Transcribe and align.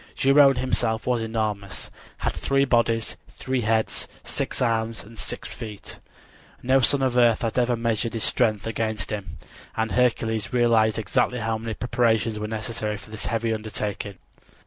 Geryone 0.15 0.55
himself 0.57 1.05
was 1.05 1.21
enormous, 1.21 1.91
had 2.17 2.33
three 2.33 2.65
bodies, 2.65 3.17
three 3.29 3.61
heads, 3.61 4.07
six 4.23 4.59
arms 4.59 5.03
and 5.03 5.15
six 5.15 5.53
feet. 5.53 5.99
No 6.63 6.79
son 6.79 7.03
of 7.03 7.15
earth 7.17 7.43
had 7.43 7.59
ever 7.59 7.75
measured 7.75 8.15
his 8.15 8.23
strength 8.23 8.65
against 8.65 9.11
him, 9.11 9.37
and 9.77 9.91
Hercules 9.91 10.51
realized 10.51 10.97
exactly 10.97 11.37
how 11.37 11.59
many 11.59 11.75
preparations 11.75 12.39
were 12.39 12.47
necessary 12.47 12.97
for 12.97 13.11
this 13.11 13.27
heavy 13.27 13.53
undertaking. 13.53 14.17